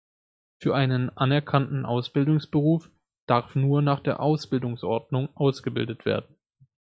[0.57, 2.89] Für einen anerkannten Ausbildungsberuf
[3.27, 6.35] darf nur nach der Ausbildungsordnung ausgebildet werden.